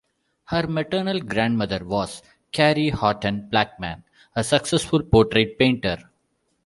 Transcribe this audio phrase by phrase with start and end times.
[0.45, 4.03] Her maternal grandmother was Carrie Horton Blackman,
[4.35, 5.97] a successful portrait painter.